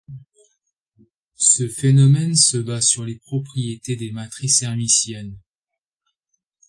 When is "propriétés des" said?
3.19-4.11